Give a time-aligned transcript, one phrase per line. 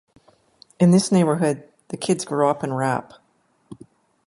[0.79, 3.13] In this neighborhood, the kids grow up in rap.